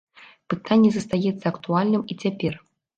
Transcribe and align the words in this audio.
Пытанне 0.53 0.89
застаецца 0.97 1.45
актуальным 1.53 2.01
і 2.13 2.21
цяпер. 2.27 2.53